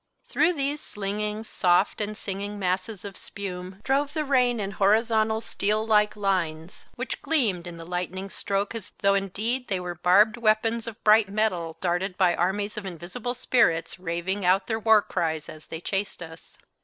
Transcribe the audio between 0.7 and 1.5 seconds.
slinging,